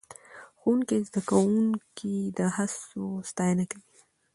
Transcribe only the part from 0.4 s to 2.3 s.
ښوونکی زده کوونکي